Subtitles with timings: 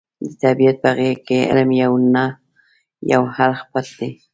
[0.25, 2.25] د طبیعت په غېږه کې علم یو نه
[3.11, 4.11] یو اړخ پټ دی.